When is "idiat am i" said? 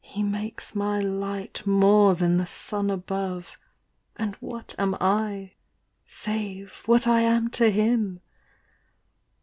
4.40-5.52